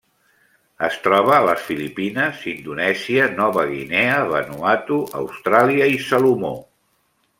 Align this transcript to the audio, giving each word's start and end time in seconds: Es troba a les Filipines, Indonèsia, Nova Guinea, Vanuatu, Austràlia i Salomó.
Es 0.85 0.95
troba 1.07 1.33
a 1.39 1.43
les 1.47 1.65
Filipines, 1.67 2.39
Indonèsia, 2.53 3.27
Nova 3.41 3.67
Guinea, 3.75 4.17
Vanuatu, 4.33 4.99
Austràlia 5.21 5.91
i 5.99 6.01
Salomó. 6.09 6.57